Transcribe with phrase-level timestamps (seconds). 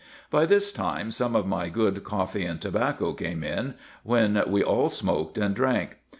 [0.31, 4.89] By this time some of my good coffee and tobacco came in, when we all
[4.89, 5.97] smoked and drank.